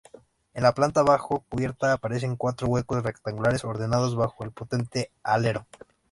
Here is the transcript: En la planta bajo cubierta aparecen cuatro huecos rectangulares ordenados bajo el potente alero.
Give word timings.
En 0.55 0.63
la 0.63 0.73
planta 0.73 1.03
bajo 1.03 1.41
cubierta 1.47 1.93
aparecen 1.93 2.35
cuatro 2.35 2.67
huecos 2.67 3.03
rectangulares 3.03 3.63
ordenados 3.63 4.15
bajo 4.15 4.43
el 4.43 4.49
potente 4.51 5.11
alero. 5.21 5.67